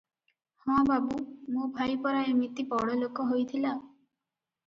[0.67, 1.17] "ହଁ ବାବୁ!
[1.57, 3.75] ମୋ ଭାଇ ପରା ଏମିତି ବଡ଼ଲୋକ ହୋଇଥିଲା।